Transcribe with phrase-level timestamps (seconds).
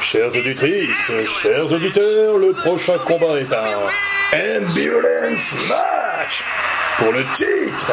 [0.00, 1.10] Chers auditrices,
[1.42, 3.76] chers auditeurs, le prochain combat est un
[4.32, 6.44] Ambulance Match
[6.98, 7.92] pour le titre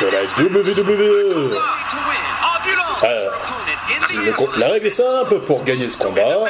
[0.00, 1.52] de la WWE.
[3.02, 3.32] Alors,
[4.54, 6.44] le- la règle est simple, pour gagner ce combat,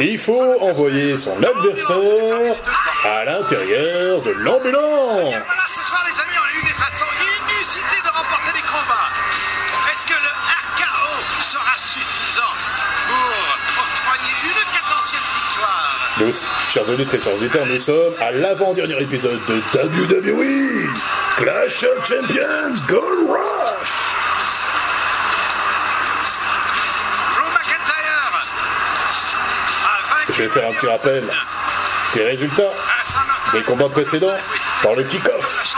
[0.00, 2.56] il faut envoyer son adversaire
[3.04, 5.34] à l'intérieur de l'ambulance.
[16.20, 16.32] Nous,
[16.68, 20.88] chers auditeurs et chers auditeurs, nous sommes à l'avant-dernier épisode de WWE
[21.36, 23.88] Clash of Champions Gold Rush.
[30.30, 31.24] Je vais faire un petit rappel
[32.14, 32.72] des résultats
[33.52, 34.36] des combats précédents
[34.82, 35.74] par le kick-off.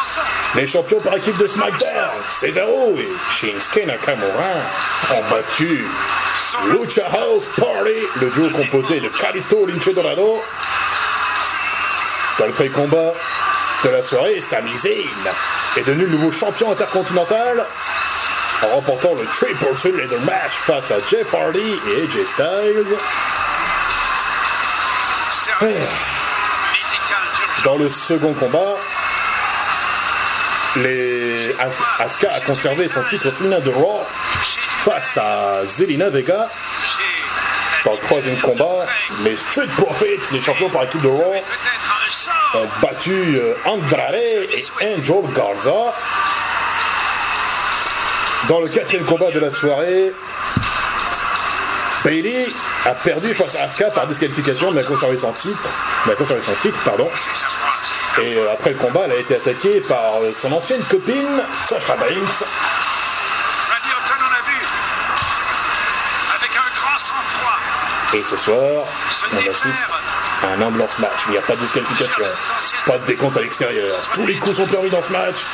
[0.54, 4.48] Les champions par équipe de SmackDown, Cesaro et Shinsuke Nakamura,
[5.12, 5.86] ont battu
[6.72, 10.40] Lucha House Party, le duo composé de Kalisto Lince Dorado.
[12.38, 13.12] Dans le pré-combat
[13.84, 15.06] de la soirée, Sami Zayn
[15.76, 17.64] est devenu le nouveau champion intercontinental
[18.62, 22.96] en remportant le Triple Threat Leather Match face à Jeff Hardy et AJ Styles.
[27.64, 28.76] Dans le second combat,
[30.76, 31.50] les...
[31.58, 34.02] As- Asuka a conservé son titre féminin de Raw
[34.86, 36.48] face à Zelina Vega.
[37.84, 38.86] Dans le troisième combat,
[39.24, 41.34] les Street Profits, les champions par équipe de Raw,
[42.54, 45.92] ont battu euh, Andrade et Angel Garza.
[48.48, 50.12] Dans le quatrième combat de la soirée,
[52.04, 52.46] Bailey
[52.84, 55.68] a perdu face à Asuka par disqualification, mais a conservé son titre.
[56.06, 57.08] Mais son titre, pardon.
[58.22, 61.96] Et euh, après le combat, elle a été attaquée par euh, son ancienne copine, Sasha
[61.96, 62.44] Banks.
[68.16, 68.86] Et ce soir,
[69.30, 69.86] on assiste
[70.42, 71.24] à un ambulance match.
[71.26, 72.24] Il n'y a pas de disqualification,
[72.86, 73.94] pas de décompte à l'extérieur.
[74.14, 75.44] Tous les coups sont permis dans ce match.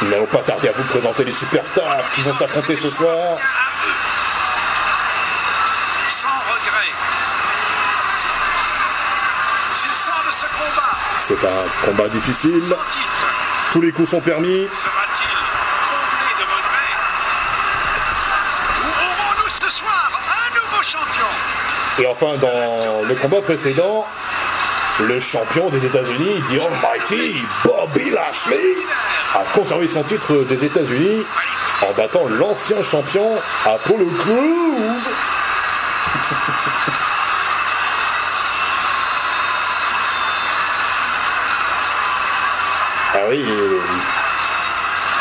[0.00, 3.36] Nous n'allons pas tarder à vous présenter les superstars qui vont s'affronter ce soir.
[11.18, 12.62] C'est un combat difficile.
[13.72, 14.68] Tous les coups sont permis.
[21.98, 24.04] Et enfin, dans le combat précédent,
[25.00, 28.74] le champion des États-Unis, The Almighty, Bobby Lashley,
[29.32, 31.24] a conservé son titre des États-Unis
[31.82, 35.12] en battant l'ancien champion Apollo Crews.
[43.16, 43.44] Ah oui,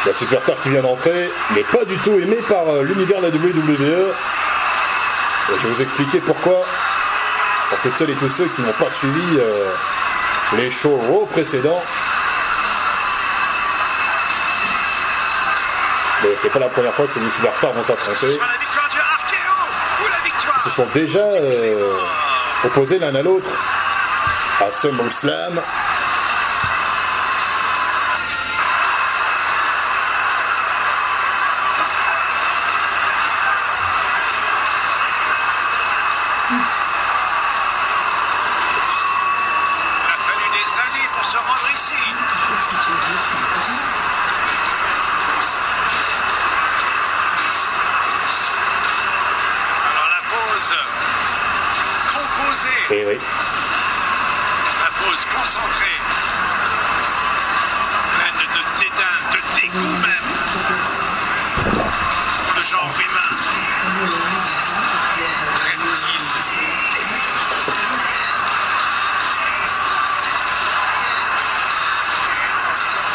[0.06, 3.34] la superstar qui vient d'entrer n'est pas du tout aimée par euh, l'univers de la
[3.34, 4.12] WWE.
[5.50, 6.64] Je vais vous expliquer pourquoi.
[7.70, 9.72] Pour toutes celles et tous ceux qui n'ont pas suivi euh,
[10.54, 11.84] les shows Raw précédents.
[16.24, 18.40] Mais c'est pas la première fois que ces deux superstars vont Ce s'affronter.
[20.56, 21.98] Ils se sont déjà euh,
[22.64, 23.50] opposés l'un à l'autre
[24.62, 25.62] à SummerSlam.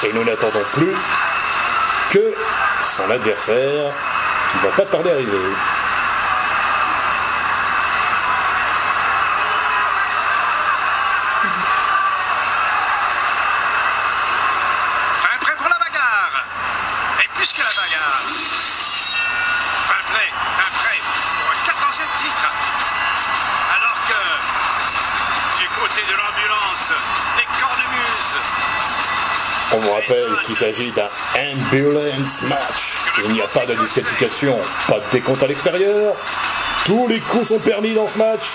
[0.05, 0.95] Et nous n'attendons plus
[2.11, 2.35] que
[2.83, 3.93] son adversaire
[4.53, 5.39] qui va pas tarder à arriver.
[30.79, 32.95] S'agit d'un ambulance match.
[33.25, 36.15] Il n'y a pas de disqualification, pas de décompte à l'extérieur.
[36.85, 38.51] Tous les coups sont permis dans ce match,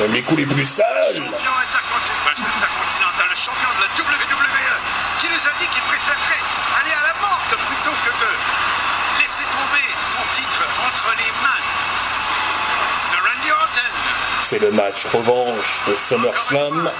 [0.00, 0.86] même les coups les plus sales.
[1.14, 4.74] champion intercontinental, intercontinental, le champion de la WWE,
[5.20, 6.44] qui nous a dit qu'il préférerait
[6.80, 8.30] aller à la mort plutôt que de
[9.20, 11.64] laisser tomber son titre entre les mains
[14.40, 16.90] C'est le match revanche de SummerSlam.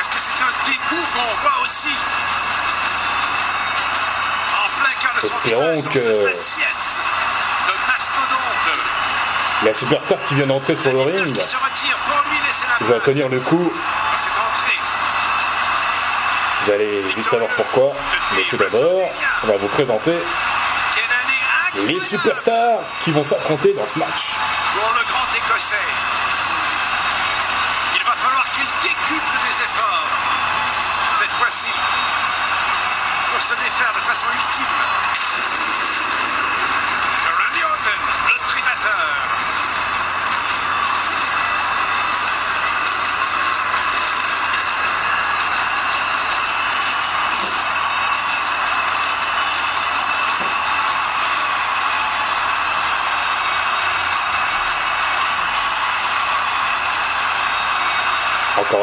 [0.00, 1.92] Est-ce que c'est un dégoût qu'on voit aussi
[5.22, 6.32] Espérons que-.
[9.62, 11.40] La superstar qui vient d'entrer sur le ring
[12.80, 13.72] va tenir le coup.
[16.64, 17.92] Vous allez vite savoir pourquoi.
[18.34, 19.08] Mais tout d'abord,
[19.44, 20.14] on va vous présenter
[21.76, 24.34] les superstars qui vont s'affronter dans ce match.
[24.74, 25.83] pour le grand écossais.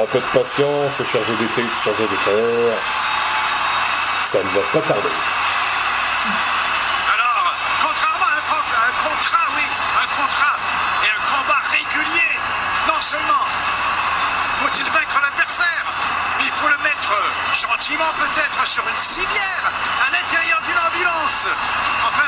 [0.02, 2.78] Un peu de patience, chers auditrices, chers auditeurs.
[4.26, 5.14] Ça ne va pas tarder.
[7.14, 7.54] Alors,
[7.86, 9.66] contrairement à un, con- à un contrat, oui,
[10.02, 10.56] un contrat
[11.06, 12.32] et un combat régulier,
[12.88, 13.46] non seulement
[14.62, 15.86] faut-il vaincre l'adversaire,
[16.40, 17.14] mais il faut le mettre
[17.54, 19.64] gentiment peut-être sur une civière
[20.02, 21.46] à l'intérieur d'une ambulance.
[22.08, 22.22] Enfin.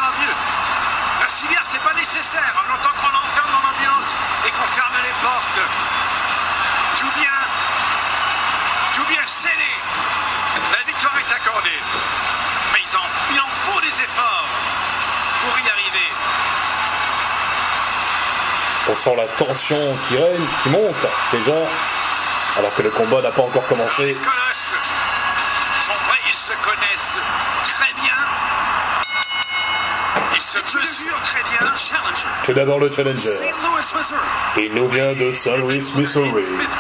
[1.22, 4.12] La civière, c'est pas nécessaire, en longtemps qu'on l'enferme dans l'ambulance
[4.46, 5.62] et qu'on ferme les portes.
[9.14, 9.72] Bien scellé.
[10.72, 11.80] La victoire est accordée.
[12.74, 14.48] Mais ils en, il en faut des efforts
[15.42, 16.10] pour y arriver.
[18.90, 21.60] On sent la tension qui règne, qui monte déjà,
[22.58, 24.06] alors que le combat n'a pas encore commencé.
[24.08, 24.74] Les colosses
[25.86, 26.00] sont
[26.32, 27.20] ils se connaissent
[27.64, 28.20] très bien.
[30.36, 31.72] Ils se mesurent très bien.
[32.44, 33.38] Tout d'abord le challenger.
[34.58, 35.58] Il nous vient de St.
[35.58, 36.32] Louis, Missouri.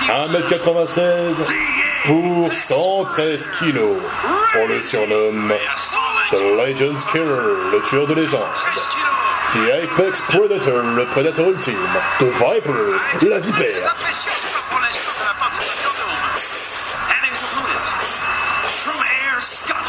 [0.07, 3.97] 1m96 pour 113 kilos.
[4.59, 7.25] On le surnomme Et à 120 The Legends Killer,
[7.71, 8.41] le tueur de légende.
[8.53, 9.13] 13 kilos.
[9.53, 11.75] The Apex Predator, le prédateur ultime.
[12.19, 13.95] The Viper, la vipère.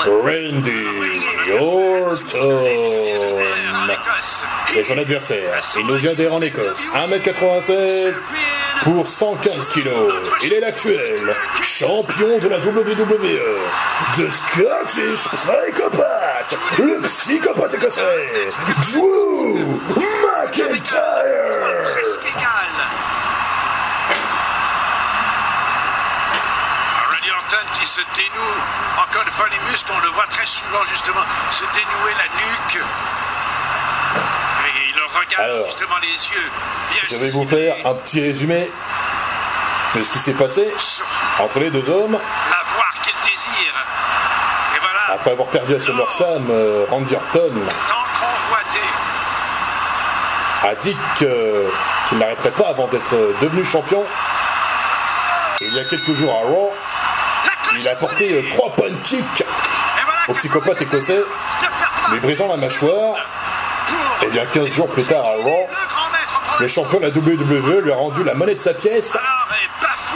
[0.07, 0.85] Randy
[1.59, 2.65] Orton.
[4.77, 6.87] Et son adversaire, il nous vient d'Air en Écosse.
[6.95, 8.15] 1m96
[8.83, 10.13] pour 115 kilos.
[10.43, 13.41] Il est l'actuel champion de la WWE.
[14.17, 16.57] The Scottish Psychopath.
[16.79, 18.01] Le psychopathe écossais.
[18.93, 21.55] Drew McIntyre.
[27.75, 28.57] qui se dénoue,
[28.97, 32.85] encore une fois les muscles, on le voit très souvent justement se dénouer la nuque.
[35.15, 36.51] Regarde Alors, justement les yeux.
[36.91, 38.71] Bien Je vais vous faire un petit résumé
[39.95, 40.73] de ce qui s'est passé
[41.39, 42.13] entre les deux hommes.
[42.13, 43.75] la voir qu'il désire.
[44.77, 47.53] Et voilà, Après avoir perdu à SummerSlam, euh, Randy Orton
[50.63, 51.67] a dit que-
[52.09, 54.03] qu'il n'arrêterait pas avant d'être devenu champion.
[55.61, 56.73] Et il y a quelques jours à Raw,
[57.79, 59.45] il a porté euh, trois punch kicks
[60.05, 61.23] voilà au psychopathe écossais,
[62.13, 63.17] lui brisant la mâchoire.
[64.23, 65.69] Et bien 15 jours plus tard à Raw,
[66.61, 69.17] le champion de la WWE lui a rendu la monnaie de sa pièce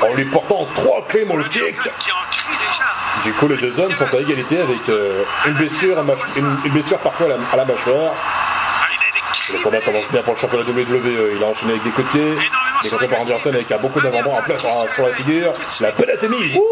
[0.03, 2.85] en lui portant trois crie déjà.
[3.25, 6.03] Du coup, les deux hommes sont à égalité avec euh, une, blessure à
[6.37, 8.13] une, une blessure partout à la, à la mâchoire.
[8.15, 11.37] Ah, des Le combat commence bien pour le champion de la WWE.
[11.37, 12.39] Il a enchaîné avec des coups de pied.
[12.83, 15.13] Il est contré par Randy Orton avec un beaucoup d'avant-bras en place sur, sur la
[15.13, 15.53] figure.
[15.81, 15.91] La.
[15.91, 16.65] Ouh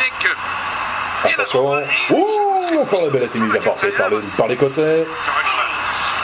[0.00, 0.26] avec.
[0.26, 0.34] euh,
[1.24, 1.82] bien Attention.
[2.10, 2.43] Ouh
[2.84, 5.04] Encore la pelatémie bien portée par le- par l'Écossais.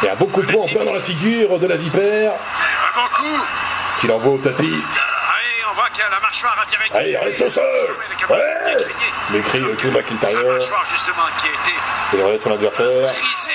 [0.02, 2.32] Il y a beaucoup de points en plein dans la figure de la vipère.
[2.32, 3.40] Un bon coup.
[4.00, 4.64] Qu'il envoie au tapis.
[4.64, 6.96] Allez, on voit que la mâchoire a bien été.
[6.98, 7.64] Allez, reste au sol
[8.30, 8.38] Ouais
[9.30, 10.38] de Drew McIntyre.
[12.12, 13.10] Il relève son adversaire.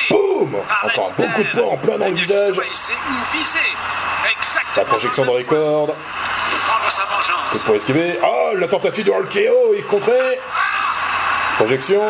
[0.09, 1.27] Boum Encore vipère.
[1.27, 2.55] beaucoup de points en plein dans le visage.
[4.75, 5.93] La projection dans les cordes.
[6.95, 7.63] Vengeance.
[7.65, 8.19] Pour esquiver.
[8.24, 10.39] Oh, la tentative de RKO est contrée.
[11.57, 12.01] Projection.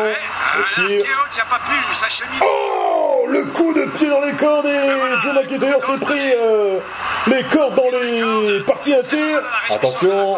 [0.60, 0.98] Esquive.
[0.98, 2.38] L'archéo qui a pas pu s'acheminer.
[2.42, 6.78] Oh Le coup de pied dans les cordes et Joe McIntyre s'est pris euh,
[7.26, 9.40] les cordes dans les parties intimes.
[9.70, 10.36] Attention.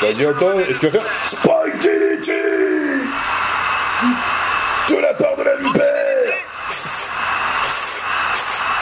[0.00, 2.32] Randy Orton, est-ce qu'il va faire Spike DDT
[4.88, 6.34] De la part de la vipère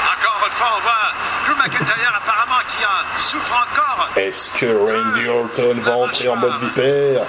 [0.05, 1.13] Encore une fois, on voit
[1.47, 4.09] Drew McIntyre apparemment qui en souffre encore.
[4.17, 7.23] Est-ce que Randy Orton va entrer en mode vipère?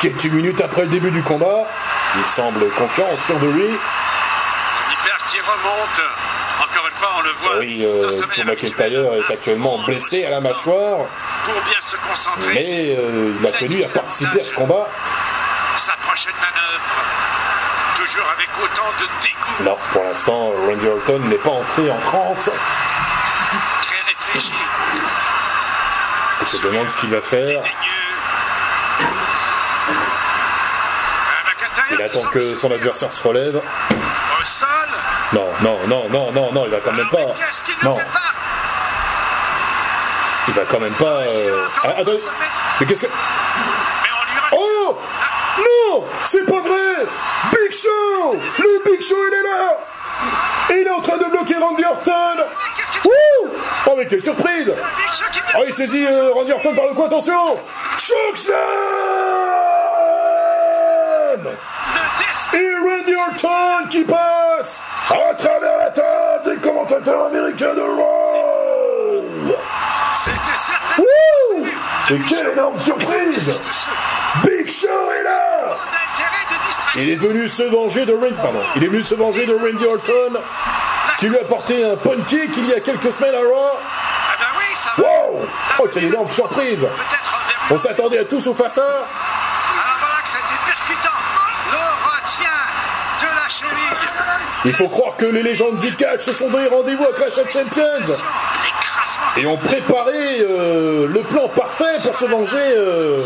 [0.00, 1.66] Quelques minutes après le début du combat,
[2.18, 3.68] il semble confiant, sûr de lui.
[3.68, 6.02] Vipère qui remonte.
[6.58, 7.58] Encore une fois, on le voit.
[7.58, 11.00] Oui, euh, McIntyre est actuellement blessé à la mâchoire,
[11.44, 12.54] Pour bien se concentrer.
[12.54, 14.88] mais euh, il a tenu à participer à ce combat.
[15.76, 16.94] Sa prochaine manœuvre.
[17.96, 19.64] Toujours avec autant de dégoût.
[19.64, 22.50] Non, pour l'instant, Randy Orton n'est pas entré en transe.
[23.82, 24.52] Très réfléchi.
[26.42, 27.60] Il se demande ce qu'il va faire.
[31.92, 33.56] Il attend que son adversaire se relève.
[33.56, 34.68] Au sol.
[35.32, 37.26] Non, non, non, non, non, non, il va quand même pas.
[37.82, 37.96] Non,
[40.48, 41.20] il va quand même pas.
[41.28, 41.94] euh, Ah,
[42.80, 43.06] mais qu'est-ce que.
[44.52, 44.98] Oh
[45.58, 47.06] Non C'est pas vrai
[47.50, 49.78] Big Show Le Big Show, il est là
[50.70, 52.44] Et il est en train de bloquer Randy Orton
[53.04, 53.50] Wouh
[53.88, 54.72] Oh, mais quelle surprise
[55.58, 57.58] Oh, il saisit euh, Randy Orton par le cou, attention
[60.16, 62.58] Chokeslam le destin.
[62.58, 69.24] Et Randy Orton qui passe à travers la table des commentateurs américains de Raw
[72.08, 73.60] C'était quelle énorme surprise
[74.44, 75.76] Big Show est là.
[76.96, 78.60] Il est venu se venger de Randy, pardon.
[78.76, 80.40] Il est venu se venger de Randy Orton,
[81.18, 83.78] qui lui a porté un punt kick il y a quelques semaines à Raw.
[83.78, 84.36] Ah
[84.96, 85.02] ben.
[85.02, 85.46] Wow
[85.78, 86.86] Oh, quelle énorme surprise
[87.70, 89.06] On s'attendait à tout sauf à ça.
[94.66, 97.52] Il faut croire que les légendes du catch se sont donné rendez-vous à Clash of
[97.52, 98.14] Champions
[99.36, 103.22] et ont préparé euh, le plan parfait pour se venger euh,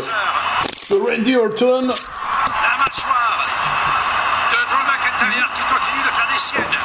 [0.89, 1.81] de Randy Orton.
[1.81, 3.45] La mâchoire
[4.51, 6.79] de Drew McIntyre qui continue de faire des siennes.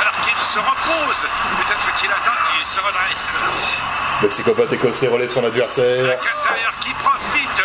[0.00, 1.26] Alors qu'il se repose.
[1.56, 3.32] Peut-être qu'il attend, il se redresse.
[4.22, 6.04] Le psychopathe écossais relève son adversaire.
[6.04, 7.64] McIntyre qui profite.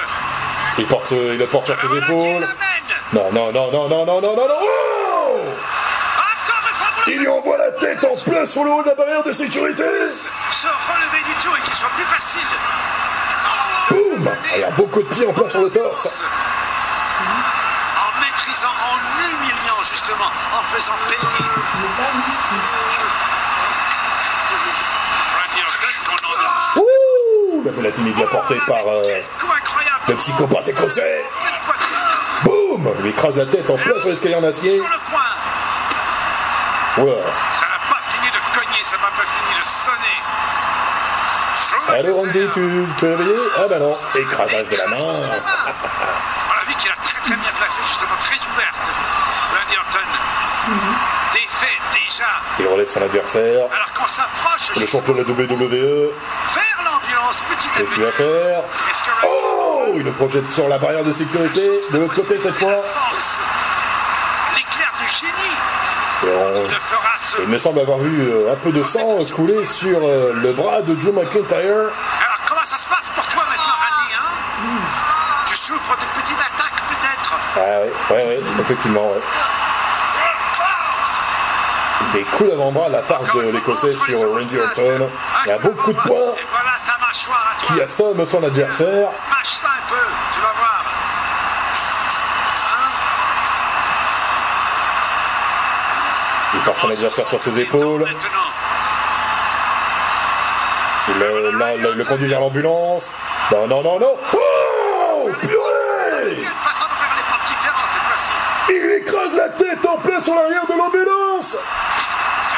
[0.77, 2.47] Il, porte, il le porte sur ses épaules.
[3.11, 4.55] Non, non, non, non, non, non, non, non, non.
[4.61, 5.39] Oh
[6.17, 8.81] Encore une fois pour le Il lui envoie la tête en plein sur le haut
[8.81, 9.83] de la barrière de sécurité.
[9.83, 12.47] se relever du tout et qu'il soit plus facile.
[13.89, 16.23] Boum Alors beaucoup de pieds en plein sur le torse.
[17.97, 21.45] En maîtrisant, en humiliant justement, en faisant payer.
[26.77, 29.03] Ouh La Bellatini bien portée par euh,
[30.07, 31.25] le psychopathe écossais.
[32.43, 34.81] Boum Il lui écrase la tête en plein sur l'escalier en acier.
[36.95, 40.19] Ça n'a pas fini de cogner, ça n'a pas fini de sonner.
[41.99, 44.95] Allô Randy, tu es réveillé Ah bah non, écrasage de la main.
[44.99, 48.85] On a vu qu'il a très très bien placé, justement très ouverte.
[49.51, 50.07] Randy Orton.
[51.33, 52.29] Défait déjà.
[52.59, 53.65] Il relève son adversaire.
[53.73, 56.11] Alors qu'on s'approche Le champion de la WWE.
[56.53, 58.59] vers l'ambulance petit à Qu'est-ce qu'il va faire
[58.91, 61.81] Est-ce que Randy Oh Il le projette sur la barrière de sécurité.
[61.91, 62.81] De l'autre côté cette fois.
[62.93, 63.37] Force.
[64.55, 65.57] L'éclair du génie.
[66.35, 70.51] On- Il me semble avoir vu euh, un peu de sang couler sur euh, le
[70.51, 71.57] bras de Drew McIntyre.
[71.57, 74.77] Alors comment ça se passe pour toi maintenant, Randy hein?
[75.47, 77.33] Tu souffres d'une petite attaque peut-être?
[77.57, 79.21] Ah oui, ouais, ouais, effectivement, ouais.
[82.11, 85.09] Des coups d'avant-bras de la part de l'Écossais sur Randy Orton.
[85.45, 86.69] Il y a beaucoup de points voilà
[87.63, 89.09] qui assomme son adversaire.
[89.29, 89.95] Mâche ça un peu,
[90.33, 90.83] tu vas voir.
[92.69, 92.91] Hein
[96.52, 98.05] Il porte son adversaire sur ses épaules.
[101.19, 103.09] Le, le conduit vers l'ambulance.
[103.51, 104.15] Non, non, non, non.
[104.33, 106.43] Oh Purée.
[108.69, 111.55] Il lui écrase la tête en plein sur l'arrière de l'ambulance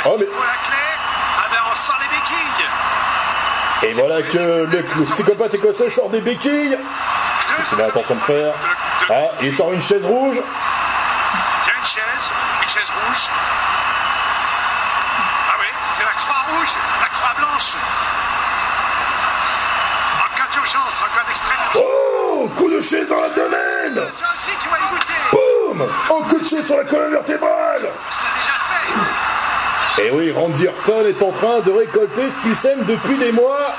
[0.06, 1.48] Oh, mais- Ah
[3.82, 3.90] ben.
[3.90, 6.78] Et voilà que le, le psychopathe écossais sort des béquilles.
[7.74, 8.54] Il a l'intention de faire.
[9.10, 10.38] Ah, il sort une chaise rouge.
[11.64, 12.32] Tiens une chaise,
[12.62, 13.30] une chaise rouge.
[15.50, 16.70] Ah oui, c'est la croix rouge,
[17.02, 17.74] la croix blanche.
[20.24, 21.84] En cas d'urgence, en cas d'extrême urgence.
[21.92, 25.22] Oh Coup de chaise dans l'abdomen Toi aussi, tu vas y goûter.
[25.32, 25.90] Boum
[26.46, 27.90] Sur la colonne vertébrale.
[29.98, 33.74] Et oui, Randy Orton est en train de récolter ce qu'il sème depuis des mois.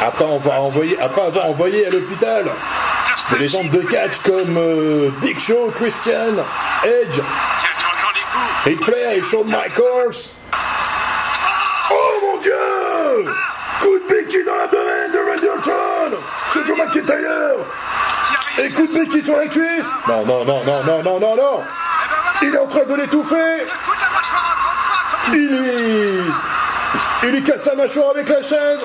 [0.00, 2.46] Après avoir envoyé, après avoir envoyé à l'hôpital
[3.30, 6.36] des légendes de catch comme euh, Big Show, Christian,
[6.82, 7.20] Edge.
[8.64, 10.32] Ric Flair et Shawn Michaels.
[11.90, 12.52] Oh mon dieu
[13.80, 16.16] Coup de béquille dans l'abdomen de Randy Orton
[16.50, 17.66] C'est Joe McIntyre
[18.58, 21.62] Et coup de béquille sur la cuisse Non, non, non, non, non, non, non, non
[22.42, 23.66] Il est en train de l'étouffer
[25.32, 26.32] Il lui...
[27.24, 28.80] Il lui casse la mâchoire avec la chaise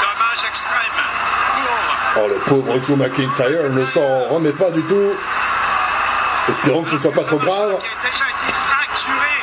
[0.00, 0.98] dommage extrême.
[2.14, 5.12] Pour Oh, le pauvre Joe McIntyre ne s'en remet pas du tout.
[6.48, 7.78] Espérons que ce ne soit pas trop grave.
[7.78, 9.34] Qui a déjà été fracturé.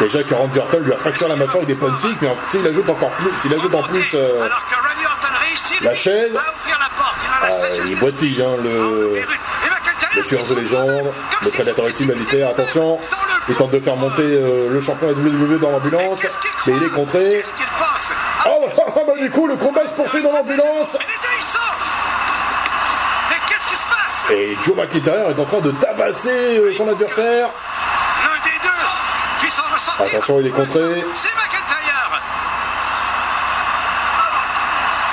[0.00, 2.88] Déjà que Randy Orton lui a fracturé la mâchoire avec des puntiques, mais s'il ajoute
[2.88, 4.48] encore plus, s'il ajoute en plus euh,
[5.82, 6.32] la chaise.
[6.32, 8.56] Il ah, boitille, hein,
[10.14, 12.98] Oh, le, tueur de légende, le prédateur militaire, attention,
[13.48, 16.20] il tente de faire monter euh, le champion de WWE dans l'ambulance,
[16.66, 17.30] mais il est contré.
[17.30, 18.12] Qu'est-ce qu'il pense
[18.44, 18.50] Ah,
[18.94, 20.96] Oh bah, du coup, le combat se poursuit dans l'ambulance,
[24.30, 27.50] et Joe McIntyre est en train de tabasser euh, son adversaire.
[28.22, 29.91] L'un des deux qui s'en ressentir.
[30.02, 31.04] Attention, il est contré.
[31.14, 32.20] C'est McIntyre.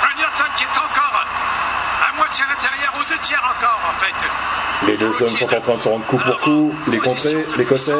[0.02, 1.26] Randy Orton qui est encore
[2.08, 4.88] à moitié à l'intérieur ou deux tiers encore en fait.
[4.88, 7.46] Les deux hommes sont en train de se rendre coup pour coup, il est contré,
[7.58, 7.94] l'Écossais,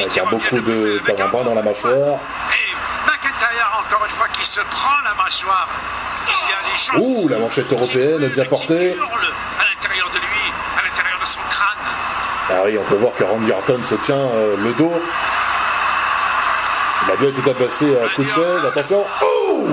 [0.00, 2.18] avec un beaucoup de d'avant-bras dans la mâchoire.
[2.52, 2.74] Et
[3.06, 5.68] McIntyre encore une fois qui se prend la mâchoire.
[6.28, 8.96] Il y a Ouh, la manchette européenne bien portée.
[12.48, 14.92] Ah oui, on peut voir que Randy Orton se tient euh, le dos.
[17.06, 19.04] Il a bien été tabassé à coup de chaise, attention.
[19.22, 19.66] Oh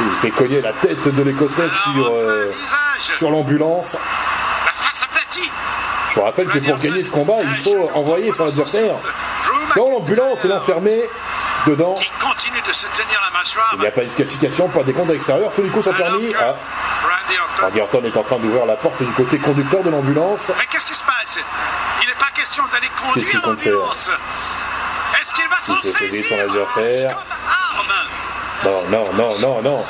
[0.00, 2.52] Il fait cogner la tête de l'Écossais sur, euh,
[3.16, 3.96] sur l'ambulance.
[4.64, 5.50] la.
[6.08, 8.94] Je vous rappelle que pour gagner ce combat, il faut envoyer son adversaire
[9.76, 11.02] dans l'ambulance et l'enfermer
[11.66, 11.96] dedans.
[13.70, 13.74] la.
[13.74, 16.32] Il n'y a pas de disqualification, pas des comptes extérieurs, tous les coups sont permis.
[16.40, 16.56] Ah,
[17.60, 18.02] Randy Orton.
[18.04, 20.50] Est en train d'ouvrir la porte du côté conducteur de l'ambulance.
[20.58, 21.38] Mais qu'est-ce qui se passe?
[22.02, 24.10] Il n'est pas question d'aller conduire l'ambulance.
[25.64, 27.14] Saisir adversaire.
[27.14, 27.92] comme arme
[28.64, 29.84] Non, non, non, non, non.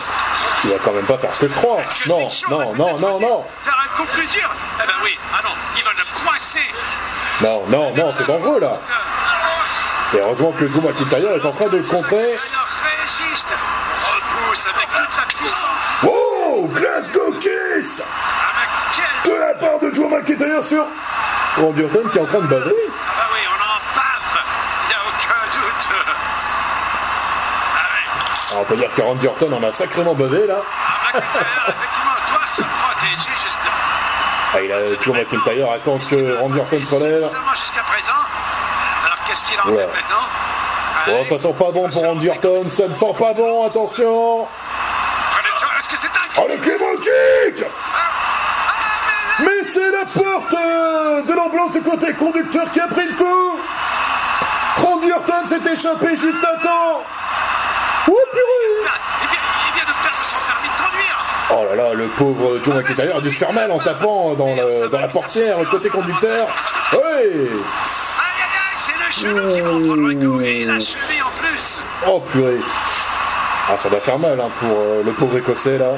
[0.64, 1.78] Il va quand même pas faire ce que je crois.
[2.06, 3.44] Non, non, non, non, non.
[3.62, 4.48] Faire un coup plus dur
[4.82, 5.18] Eh ben oui.
[5.34, 6.58] Ah non, il va le coincer.
[7.40, 8.78] Non, non, non, c'est dangereux là.
[10.12, 12.16] Et heureusement que Drew McIntyre est en train de le contrer.
[12.18, 12.68] Alors
[13.00, 13.48] résiste.
[14.04, 15.86] Repousse avec toute la puissance.
[16.04, 18.02] Oh, Glasgow Kiss
[19.24, 20.84] de la part de Drew McIntyre sur
[21.56, 22.74] Randy Orton qui est en train de baver.
[22.74, 24.42] Ah bah oui, on en bave.
[24.84, 25.88] Il n'y a aucun doute.
[27.74, 28.06] Ah ouais.
[28.18, 30.56] Alors, on peut dire que Randy Orton en a sacrément bavé là.
[30.60, 31.22] Ah, McIntyre,
[31.68, 33.80] effectivement, doit se protéger justement.
[34.54, 37.30] Ah, il a Drew McIntyre attend que Randy Orton se relève.
[37.30, 38.12] Seulement jusqu'à présent.
[39.06, 39.82] Alors qu'est-ce qu'il en Oula.
[39.82, 40.26] fait maintenant
[41.08, 44.46] Oh, ça sent pas bon pour Randy Orton, ça ne sent pas bon, attention
[45.32, 50.52] Prenez- Est-ce que c'est un Oh, le Clément Kick Ah, mais c'est la porte
[51.26, 53.58] de l'ambulance du côté conducteur qui a pris le coup
[54.84, 57.02] Randy Orton s'est échappé juste à temps
[58.08, 58.90] Oh purée
[59.22, 61.18] il vient, de perdre son permis de conduire.
[61.50, 64.54] Oh là là, le pauvre Joe McIntyre a dû se faire mal en tapant dans,
[64.54, 66.48] le- dans la portière côté conducteur.
[66.92, 71.22] Oui Aïe aïe aïe, c'est le qui va en prendre un coup et la cheville
[71.22, 71.80] en plus.
[72.06, 72.58] Oh purée
[73.68, 75.90] Ah ça doit faire mal hein, pour euh, le pauvre écossais là.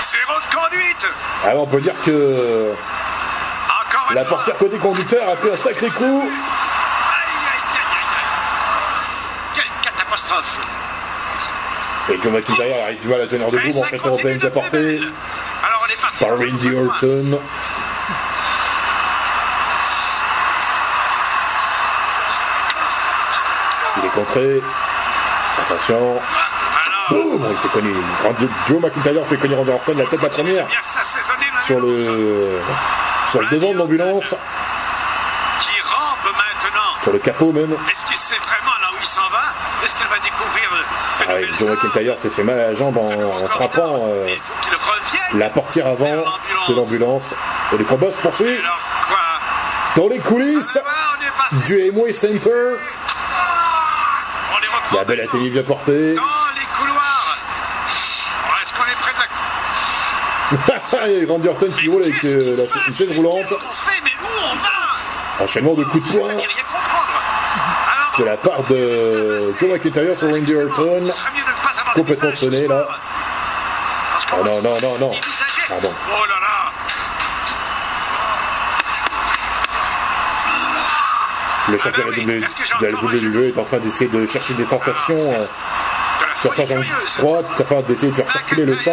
[0.00, 1.08] Zéro de conduite.
[1.44, 2.72] Alors on peut dire que
[3.68, 4.36] Encore une la fois.
[4.36, 6.30] portière côté conducteur a pris un sacré coup.
[12.10, 15.00] Et Joe McIntyre arrive du mal à tenir debout, manchette européenne a parti.
[16.18, 16.74] par Randy.
[16.74, 17.40] Orton.
[23.96, 24.62] Il est contré.
[25.62, 26.20] Attention.
[27.10, 27.94] Boum Il fait cogner.
[28.66, 30.66] Joe McIntyre fait cogner Randy Orton la tête la première
[31.64, 32.60] sur le
[33.28, 34.34] sur le devant de l'ambulance,
[35.60, 37.02] Qui rampe maintenant.
[37.02, 37.72] sur le capot même.
[37.90, 39.42] Est-ce qu'il sait vraiment là où il s'en va?
[39.84, 40.76] Est-ce qu'il va découvrir de
[41.20, 43.10] Ah, nouvelles Joe McIntyre s'est fait mal à la jambe en,
[43.42, 44.26] en frappant euh,
[45.34, 46.24] la portière avant
[46.68, 47.34] de l'ambulance.
[47.72, 48.58] Et le combat se poursuit
[49.96, 51.16] dans les coulisses Ah,
[51.50, 51.62] passé.
[51.64, 52.76] du Amway Center.
[54.52, 54.96] Reprend.
[54.98, 56.14] La belle atelier bien portée.
[56.14, 57.36] Dans les couloirs.
[58.62, 59.26] Est-ce qu'on est près de la.
[61.32, 63.54] Randy Orton qui roule avec euh, la chaise roulante.
[65.40, 66.30] Enchaînement de coups de poing
[68.20, 71.04] de la part de Joe McIntyre sur Randy Orton.
[71.94, 72.86] Complètement sonné, là.
[74.32, 75.10] Ah va non, non, non, non.
[75.10, 75.62] dévisager.
[75.68, 75.90] Pardon.
[76.12, 76.24] Oh
[81.68, 82.40] Le champion Ah
[82.80, 86.36] de la un WWE est en train d'essayer de chercher des sensations euh, De la
[86.40, 86.84] sur sa jambe
[87.18, 88.90] droite afin d'essayer de faire circuler le sang.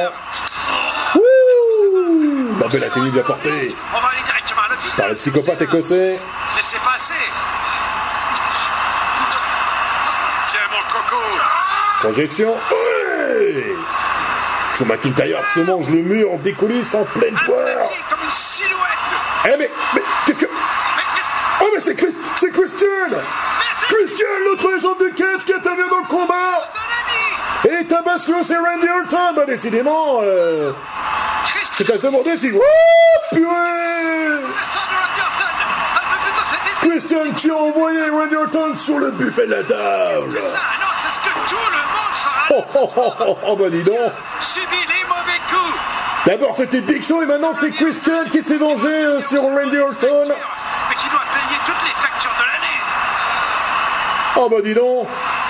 [1.15, 1.21] Ouh
[2.61, 2.83] La belle
[3.23, 3.49] portée
[4.09, 4.95] aller directement à l'hôpital.
[4.97, 6.19] par le psychopathe écossais.
[10.77, 11.21] Mon coco.
[11.99, 12.51] Projection.
[12.51, 13.65] Ouais
[14.77, 17.59] Joe McIntyre se mange le mur des coulisses en pleine poire.
[17.59, 18.75] Athlétique comme une silhouette.
[19.45, 20.45] Eh mais, mais qu'est-ce que...
[20.45, 22.87] Mais qu'est-ce Oh mais c'est Christ, c'est Christian.
[23.89, 26.63] Christian, l'autre légende du catch qui intervient dans le combat.
[27.67, 29.33] Et tabasse le c'est Randy Orton.
[29.35, 30.71] Bah décidément, euh,
[31.73, 32.51] c'est à se demander si...
[32.53, 34.43] Oh purée
[36.89, 40.29] Christian qui a envoyé Randy Orton sur le buffet de la table.
[40.33, 43.55] C'est ça, non, c'est ce que tout le monde s'en Oh, oh, oh, oh, oh,
[43.57, 44.11] bah dis donc.
[44.39, 45.79] Subit les mauvais coups.
[46.25, 50.23] D'abord c'était Big Show et maintenant c'est Christian qui s'est vengé euh, sur Randy Orton.
[50.27, 52.79] Mais qui doit payer toutes les factures de l'année.
[54.37, 55.07] Oh bah dis donc.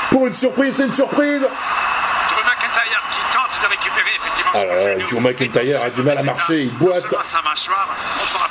[0.09, 1.41] Pour une surprise, c'est une surprise.
[1.41, 5.07] Drew McIntyre qui tente de récupérer effectivement son Ah, là là, genou.
[5.07, 7.13] Drew McIntyre a du mal à marcher, il boite.
[7.23, 8.46] Sa mâchoire, on fera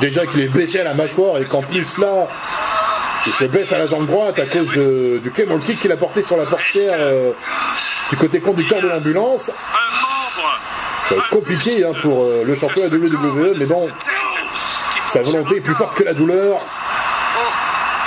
[0.00, 2.26] déjà qu'il est baissé à la mâchoire et qu'en plus là,
[3.26, 5.96] il se baisse à la jambe droite à cause de, du Camel Kick qu'il a
[5.96, 7.32] porté sur la portière euh,
[8.10, 9.50] du côté conducteur de l'ambulance.
[11.04, 13.88] Ça va être compliqué hein, pour euh, le champion de WWE, mais bon,
[15.06, 16.60] sa volonté est plus forte que la douleur.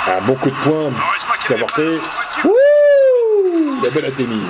[0.06, 0.90] Un bon coup de poing
[1.46, 2.00] qu'il a porté.
[2.44, 4.46] Wouh La belle athénie.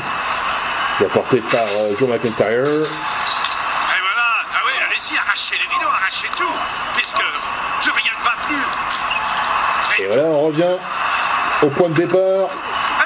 [0.96, 2.66] Qui est apporté par euh, Joe McIntyre.
[2.66, 6.44] Et voilà, ah oui, allez-y, arrachez les rideaux, arrachez tout,
[6.96, 7.24] puisque
[7.82, 9.99] plus rien ne va plus.
[9.99, 10.76] Et voilà, on revient
[11.62, 12.48] au point de départ.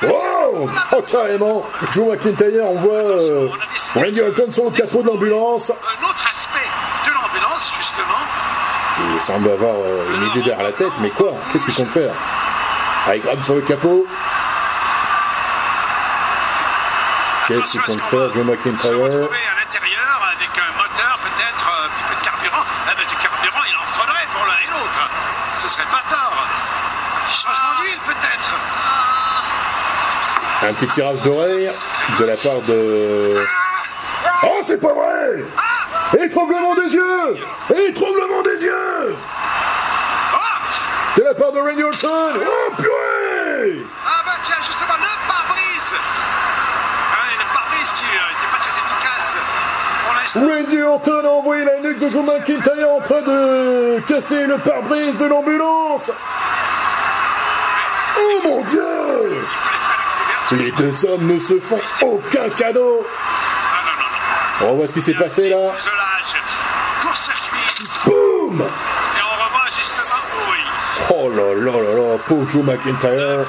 [0.02, 3.48] Wow Oh, carrément Joe McIntyre, on voit euh,
[3.94, 5.70] Randy Orton sur le capot de l'ambulance.
[5.70, 6.68] Un autre aspect
[7.06, 8.22] de l'ambulance, justement,
[9.14, 11.32] Il semble avoir euh, une idée derrière la tête, mais quoi?
[11.52, 12.12] Qu'est-ce qu'il compte faire?
[13.06, 14.06] Ah, il grimpe sur le capot.
[17.48, 21.88] Qu'est-ce qu'il compte faire, Joe McIntyre retrouver à l'intérieur avec un moteur, peut-être euh, un
[21.94, 22.64] petit peu de carburant.
[22.90, 25.10] Eh ben, du carburant, il en faudrait pour l'un et l'autre.
[25.58, 26.32] Ce serait pas tort.
[26.34, 28.50] Un petit changement d'huile, peut-être.
[30.66, 31.70] Un petit tirage d'oreille
[32.18, 33.36] de la part de...
[34.44, 35.44] Oh, c'est pas vrai!
[36.24, 37.36] Étranglement des yeux!
[37.88, 39.14] Étranglement des yeux!
[41.16, 42.08] De la part de Randy Orton!
[42.34, 43.84] Oh, purée!
[44.06, 45.94] Ah bah tiens, justement, le pare-brise!
[45.94, 49.36] Et le pare-brise qui n'était pas très efficace
[50.04, 50.40] pour l'instant.
[50.40, 55.16] Randy Orton a envoyé la nuque de Joe McIntyre en train de casser le pare-brise
[55.18, 56.10] de l'ambulance.
[58.16, 60.33] Oh mon dieu Il voulait faire une couverture.
[60.52, 63.06] Les deux hommes ne se font aucun cadeau.
[64.60, 65.56] On voit ce qui s'est passé là.
[68.04, 69.70] Boum revoit
[71.10, 73.46] Oh là là là là, pauvre Joe McIntyre.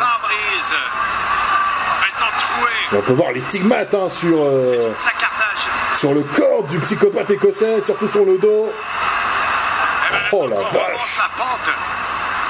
[2.93, 4.93] On peut voir les stigmates hein, sur, euh,
[5.95, 8.71] sur le corps du psychopathe écossais, surtout sur le dos.
[10.31, 10.71] Oh la vache.
[10.71, 11.71] remonte la pente.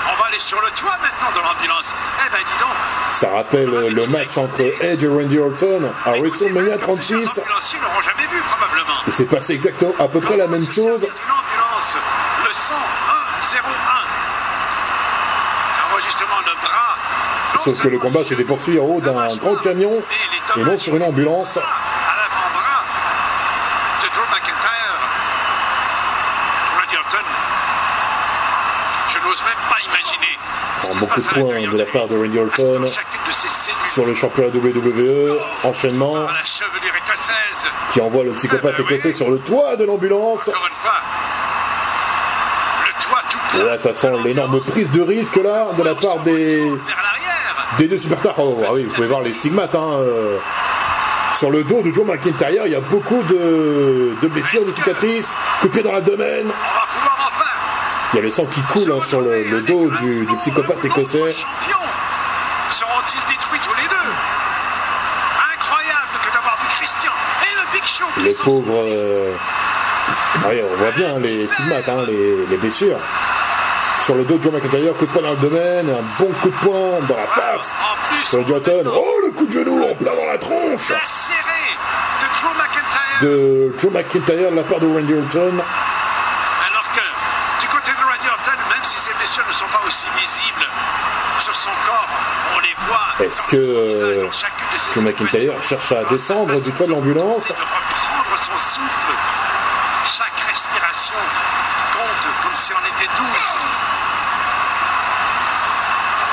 [0.07, 1.93] On va aller sur le toit maintenant de l'ambulance.
[2.25, 2.75] Eh ben dis donc.
[3.11, 7.13] Ça rappelle euh, le match entre Edge et Randy Orton à WrestleMania 36.
[7.13, 8.99] Les ambulanciers n'auront jamais vu probablement.
[9.07, 11.03] Et c'est passé exactement à peu près la même chose.
[11.03, 11.95] Une ambulance,
[12.47, 12.75] le 101.
[15.91, 16.97] Enregistrement de bras.
[17.63, 20.01] Sauf que le combat s'était poursuivi en haut d'un grand camion
[20.57, 21.57] et non sur une ambulance.
[21.57, 22.83] À l'avant-bras
[24.01, 24.99] de Drew McIntyre.
[26.77, 27.25] Randy Orton.
[29.07, 30.37] Je n'ose même pas imaginer.
[31.21, 32.85] De de la part de Randy Orton
[33.93, 35.37] sur le championnat WWE.
[35.63, 36.27] Enchaînement
[37.91, 40.49] qui envoie le psychopathe écossais sur le toit de l'ambulance.
[43.57, 46.69] Là, ça sent l'énorme prise de risque là de la part des,
[47.77, 48.33] des deux superstars.
[48.37, 49.75] Oh, ah oui, vous pouvez voir les stigmates.
[49.75, 50.37] Hein, euh.
[51.35, 55.29] Sur le dos de Joe McIntyre, il y a beaucoup de, de blessures, de cicatrices,
[55.59, 56.45] coup de pied dans l'abdomen.
[56.45, 57.45] On va pouvoir enfin.
[58.13, 60.83] Il y a le sang qui coule hein, sur le, le dos du, du psychopathe
[60.85, 61.31] écossais.
[61.33, 61.77] Champions
[62.69, 64.11] seront-ils détruits tous les deux?
[65.53, 67.11] Incroyable que d'avoir vu Christian
[67.43, 68.73] et le Big Show qui Le sont- pauvre.
[68.87, 69.33] euh,
[70.45, 72.99] on voit bien hein, les stigmates, hein, les, les blessures.
[74.01, 76.55] Sur le dos de Joe McIntyre, coup de poing dans l'abdomen, un bon coup de
[76.57, 77.73] poing dans la face.
[78.09, 80.91] Plus, Sur Orton, oh le coup de genou en plein dans la tronche
[83.21, 85.53] de Joe McIntyre de la part de Randy Orton.
[86.67, 90.05] Alors que du côté de Randy Orton, même si ses blessures ne sont pas aussi
[90.19, 90.67] visibles
[91.39, 92.09] sur son corps,
[92.55, 93.04] on les voit.
[93.21, 94.29] Est-ce que euh,
[95.01, 97.51] McIntyre cherche à descendre du toit de l'ambulance
[98.45, 99.13] son souffle.
[100.05, 101.13] Chaque respiration
[101.93, 103.55] compte comme si on était douze.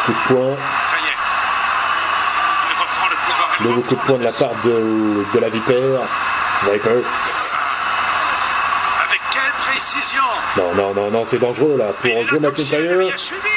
[0.05, 1.17] Coup de poing, Ça y est.
[2.69, 3.49] Il reprend le pouvoir.
[3.61, 6.01] nouveau coup de poing de la part de, de la vipère.
[6.65, 7.03] Viper.
[9.05, 10.23] Avec quelle précision
[10.57, 13.17] Non, non, non, non, c'est dangereux là pour Joe McIntyre.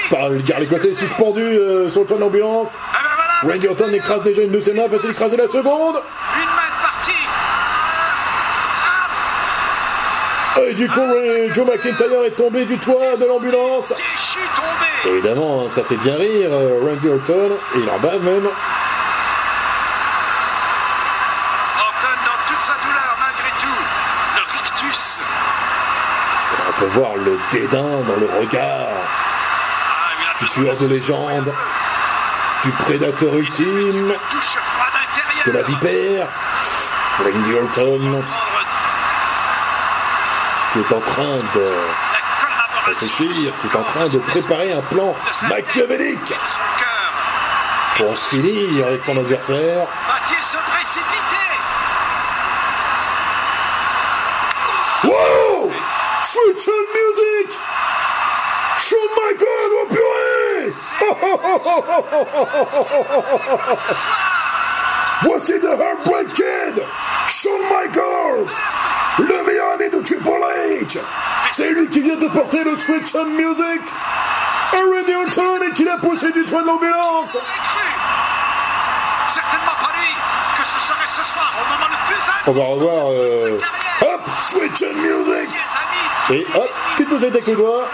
[0.10, 2.70] Par le gars l'écossais suspendu euh, sur le toit de l'ambulance.
[3.42, 6.02] Ah Randy Orton écrase déjà une de ses mains, va-t-il écraser la seconde
[6.36, 7.12] Une main de partie
[10.70, 11.02] Et du coup,
[11.54, 13.94] Joe McIntyre est tombé du toit de l'ambulance.
[15.06, 18.48] Évidemment, hein, ça fait bien rire euh, Randy Orton, et il en bat même.
[21.78, 23.68] Orton dans toute sa douleur malgré tout.
[24.38, 25.20] Le rictus.
[26.68, 28.88] On peut voir le dédain dans le regard.
[29.90, 31.54] Ah, du tueur de légende,
[32.64, 34.14] du prédateur ultime,
[35.46, 36.28] de la vipère,
[37.20, 38.24] Randy Orton,
[40.74, 41.72] qui est en train de
[42.88, 45.16] réfléchir, qui est en train de préparer un plan
[45.50, 46.34] machiavélique
[47.98, 49.88] pour s'unir avec son adversaire.
[50.08, 51.36] Va-t-il se précipiter
[55.04, 55.72] Wow
[56.24, 57.58] Switch on music
[58.78, 60.74] Shawn Michaels, oh purée
[65.22, 66.84] Voici The Heartbreak Kid
[67.28, 68.54] Shawn Michaels
[69.20, 70.98] Le meilleur ami de Triple H.
[71.52, 73.82] C'est lui qui vient de porter le Switch on music
[74.74, 77.36] à Randy Orton et qui l'a poussé du toit de l'ambulance.
[77.36, 77.88] Aurait cru
[79.30, 80.14] Certainement pas lui
[80.58, 83.12] que ce serait ce soir, au moment le plus On va revoir...
[83.12, 83.58] euh.
[84.02, 85.50] Hop Switch on music
[86.32, 87.88] Et hop, petite poussette avec le doigt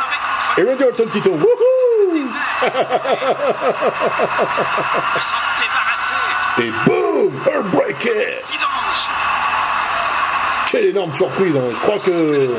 [0.57, 1.39] Et Randy Orton qui tombe
[5.21, 6.23] s'en débarrasser.
[6.59, 9.07] Et boum Heartbreak Kid Vidange,
[10.67, 11.69] Quelle énorme surprise hein.
[11.73, 12.49] Je crois que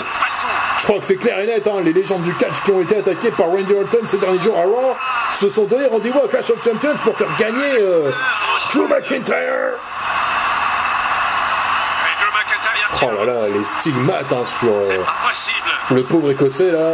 [0.78, 1.66] je crois que c'est clair et net.
[1.68, 1.80] hein.
[1.84, 4.62] Les légendes du catch qui ont été attaquées par Randy Orton ces derniers jours à
[4.62, 4.96] Raw
[5.34, 8.10] se sont donné rendez-vous à Clash of Champions pour faire gagner euh,
[8.74, 9.78] Drew McIntyre.
[13.04, 15.02] Oh là là, les stigmates hein, sur euh,
[15.90, 16.92] le pauvre écossais là.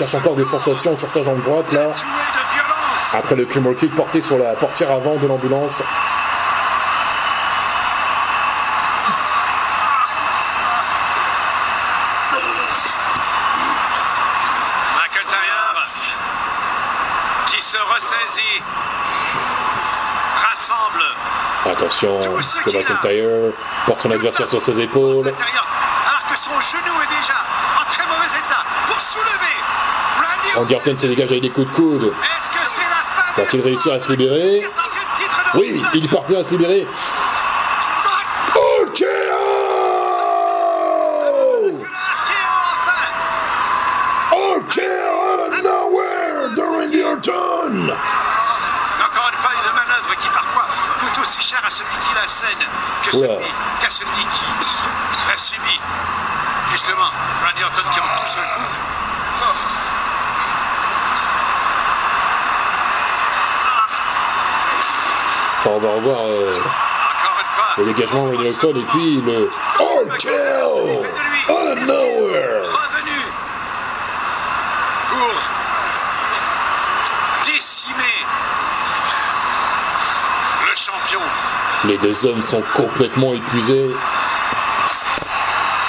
[0.00, 1.88] Cherche encore des sensations sur sa jambe droite là.
[3.12, 5.82] Après le Claymore Kick porté sur la portière avant de l'ambulance.
[14.96, 15.86] McIntyre
[17.48, 18.62] qui se ressaisit,
[20.42, 21.04] rassemble
[21.66, 23.52] Attention, Drew McIntyre
[23.84, 25.26] porte son adversaire sur ses épaules.
[25.28, 27.36] alors que son genou est déjà
[27.78, 29.49] en très mauvais état pour soulever
[30.56, 32.04] Orton se dégage avec des coups de coude.
[32.04, 35.82] Est-ce que c'est la fin de Va-t-il réussir à se libérer 14e titre de Oui,
[35.94, 36.86] il parvient à se libérer.
[38.56, 39.06] Ok Le
[41.76, 43.00] RKO enfin
[44.32, 47.94] Ok out of nowhere de Randy Orton
[49.00, 50.66] Encore une fois, une manœuvre qui parfois
[50.98, 52.66] coûte aussi cher à celui qui la scène
[53.04, 53.28] que Oula.
[53.28, 54.44] celui, qu'à celui qui
[55.28, 55.80] la subit.
[56.70, 57.10] Justement,
[57.44, 58.80] Randy Orton qui en tout seul coup.
[65.62, 66.58] Enfin, on va revoir euh,
[67.78, 71.04] le dégagement de Orton et puis le RKO
[71.48, 73.22] out of nowhere Revenu
[75.08, 75.32] pour
[77.46, 77.94] décimer
[80.68, 81.20] le champion.
[81.86, 83.90] Les deux hommes sont complètement épuisés.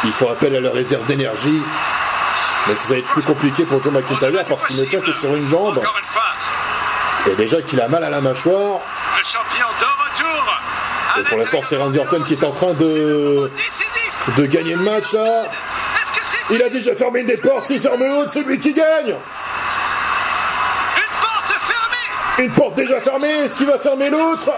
[0.06, 1.62] Ils font appel à leur réserve d'énergie.
[2.68, 5.36] Mais ça va être plus compliqué pour Joe McIntyre parce qu'il ne tient que sur
[5.36, 5.82] une jambe.
[7.30, 8.80] Et déjà qu'il a mal à la mâchoire.
[9.18, 10.60] le champion de retour.
[11.30, 13.52] Pour l'instant, c'est Randy Orton qui est en train de,
[14.40, 15.44] gagner le match là.
[16.50, 19.16] Il a déjà fermé une des portes, s'il ferme l'autre, c'est lui qui gagne
[20.98, 24.50] une porte fermée Une porte déjà fermée, est-ce qu'il va fermer l'autre?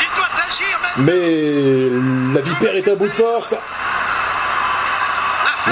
[0.00, 0.06] Il.
[0.98, 1.90] Mais
[2.34, 3.54] la vipère est à bout de force.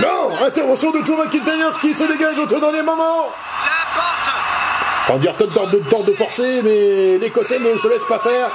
[0.02, 3.28] Non Intervention de Joe McIntyre qui se dégage au tout dernier moment
[5.06, 8.50] Randy Orton tente de, tente de forcer, mais l'Écossais ne se laisse pas faire.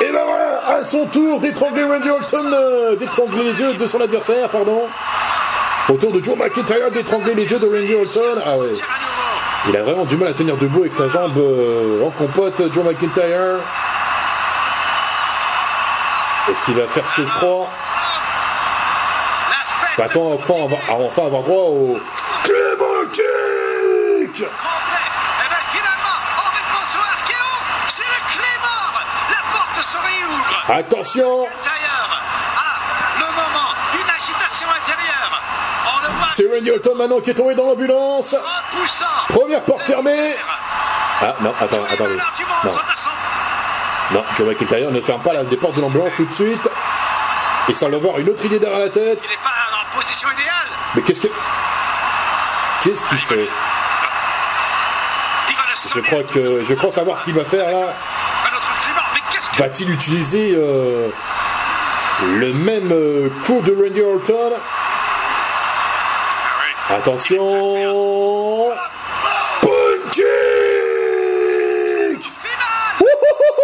[0.00, 4.00] Et ben voilà, à son tour d'étrangler Randy Orton, euh, d'étrangler les yeux de son
[4.00, 4.82] adversaire, pardon.
[5.88, 8.40] Au tour de Joe McIntyre d'étrangler les yeux de Randy Orton.
[8.44, 8.72] Ah ouais.
[9.68, 12.84] Il a vraiment du mal à tenir debout avec sa jambe euh, en compote, Joe
[12.84, 13.60] McIntyre.
[16.50, 17.68] Est-ce qu'il va faire ce que je crois?
[19.96, 20.54] Va-t-on enfin,
[21.24, 21.96] avoir- droit au
[22.42, 24.44] Claymore Kick
[30.66, 30.82] voit
[36.28, 38.34] C'est Randy Orton maintenant qui est tombé dans l'ambulance.
[38.72, 39.04] poussant.
[39.28, 40.34] Première porte fermée.
[41.20, 42.16] Ah non, attends, attendez.
[42.16, 42.72] Non,
[44.12, 46.68] non, Joe McIntyre ne ferme pas la, les portes de l'ambulance tout de suite.
[47.68, 49.24] Il semble avoir une autre idée derrière la tête.
[49.24, 50.68] Il n'est pas en position idéale.
[50.94, 51.28] Mais qu'est-ce que...
[52.82, 53.48] Qu'est-ce qu'il fait?
[55.94, 56.64] Je crois que...
[56.64, 57.94] Je crois savoir ce qu'il va faire là.
[59.58, 61.08] Va-t-il utiliser euh,
[62.38, 64.50] le même euh, coup de Randy Orton?
[66.90, 68.72] Attention!
[69.60, 70.24] Punch kick
[72.42, 72.98] Finale.
[73.00, 73.62] Wouhouhou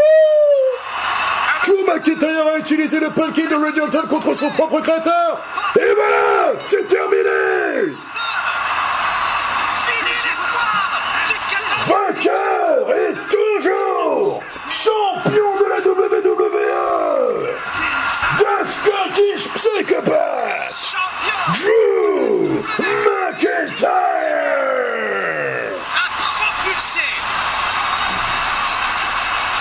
[1.64, 5.40] Drew McIntyre a utilisé le punt kick de Randy Orton contre son propre créateur!
[5.76, 6.52] Et voilà!
[6.60, 7.96] C'est terminé
[19.84, 20.68] Combat
[21.54, 22.62] Drew
[23.06, 23.90] McIntyre!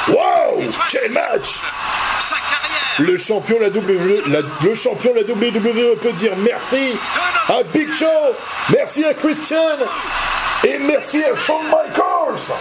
[0.09, 0.61] Wow!
[0.89, 1.59] Quel match!
[2.99, 4.23] Le champion, la w,
[4.63, 6.97] le champion de la WWE peut dire merci
[7.47, 8.35] à Big Show,
[8.71, 9.77] merci à Christian
[10.65, 12.55] et merci à Shawn Michaels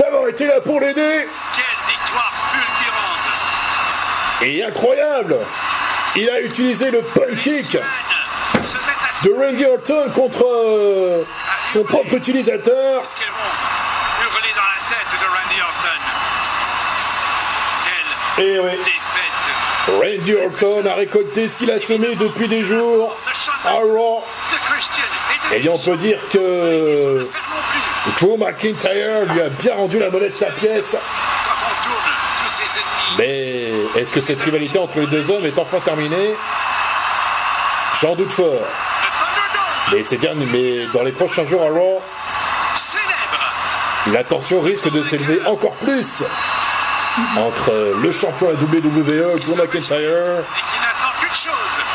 [0.00, 1.28] d'avoir été là pour l'aider.
[1.54, 3.26] Quelle victoire fulgurante.
[4.42, 5.36] Et incroyable!
[6.16, 7.76] Il a utilisé le punt kick
[9.24, 11.24] de Randy Orton contre euh,
[11.72, 13.02] son propre utilisateur.
[18.38, 23.16] Et oui, défaite Randy Orton a récolté ce qu'il a semé depuis des jours
[23.64, 24.22] à Raw.
[25.52, 27.26] et on peut dire que.
[28.20, 30.96] Drew McIntyre lui a bien rendu la monnaie de sa pièce.
[33.18, 33.65] Mais
[33.96, 36.34] est-ce que cette rivalité entre les deux hommes est enfin terminée
[38.00, 38.60] J'en doute fort.
[39.92, 42.02] Mais, c'est bien, mais dans les prochains jours à Raw,
[44.12, 46.22] la tension risque de s'élever encore plus
[47.36, 50.44] entre le champion à la WWE, Drew McIntyre,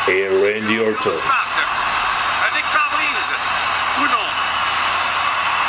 [0.08, 1.10] et Randy Orton.
[1.10, 1.46] Smart.
[2.50, 3.32] Avec pare-brise.
[3.98, 4.28] Ou non.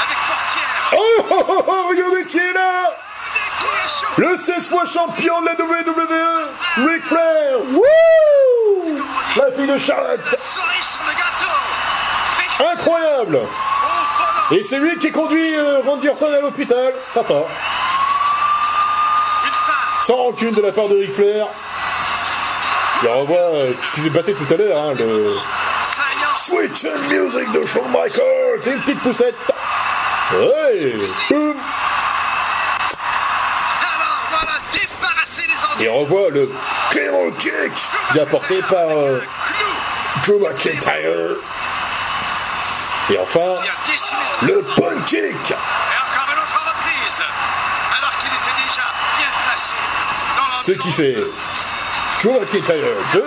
[0.03, 0.93] Avec portière.
[0.93, 2.89] Oh, oh, oh, oh, regardez qui est là
[3.29, 4.02] Avec qui est chaud.
[4.17, 9.01] Le 16 fois champion de la WWE, Ric Flair Wouh
[9.35, 10.19] La fille de Charlotte
[12.73, 13.39] Incroyable.
[14.51, 16.93] Et c'est lui qui conduit euh, Randy Orton à l'hôpital.
[17.11, 17.33] Sympa.
[20.05, 21.47] Sans rancune de la part de Ric Flair.
[23.03, 24.79] Et on revoit euh, ce qui s'est passé tout à l'heure.
[24.79, 25.35] Hein, le.
[26.35, 28.59] Switch and Music de Shawn Michaels.
[28.61, 29.35] C'est une petite poussette.
[30.33, 30.93] Ouais
[31.29, 31.55] Boum.
[35.79, 36.49] Et on revoit le
[36.91, 37.71] Claymore Kick
[38.13, 39.21] bien porté par euh.
[40.25, 41.37] Drew McIntyre.
[43.09, 43.55] Et enfin,
[44.43, 45.53] le Punt Kick
[50.63, 51.17] Ce qui fait
[52.23, 53.25] Drew McIntyre 2,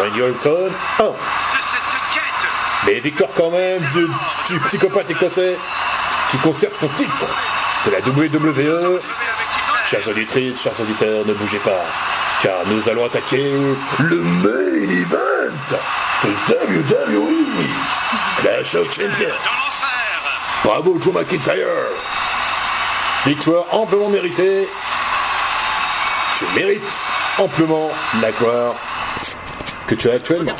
[0.00, 1.04] Randy Orton 1.
[1.04, 1.10] de
[1.70, 1.80] cette
[2.12, 2.50] quête.
[2.86, 4.08] Mais victoire quand même du,
[4.48, 5.56] du psychopathe écossais
[6.32, 7.26] qui conserve son titre
[7.86, 9.00] de la WWE.
[9.92, 11.84] Chers auditrices, chers auditeurs, ne bougez pas,
[12.42, 13.52] car nous allons attaquer
[13.98, 15.52] le main event
[16.22, 16.78] de
[17.10, 17.66] WWE.
[18.38, 19.28] Clash of Champions.
[20.64, 21.66] Bravo Drew McIntyre.
[23.26, 24.66] Victoire amplement méritée.
[26.38, 26.98] Tu mérites
[27.36, 27.90] amplement
[28.22, 28.74] la gloire
[29.86, 30.56] que tu as actuellement.